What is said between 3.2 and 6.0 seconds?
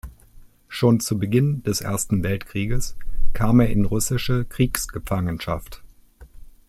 kam er in russische Kriegsgefangenschaft.